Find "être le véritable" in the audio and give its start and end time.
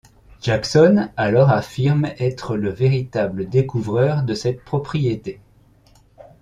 2.17-3.47